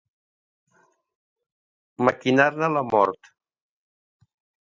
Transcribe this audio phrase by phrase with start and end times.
[2.07, 3.31] Maquinar-ne la mort.